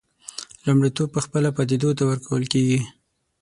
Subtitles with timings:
[0.65, 2.79] لومړیتوب پخپله پدیدو ته ورکول کېږي.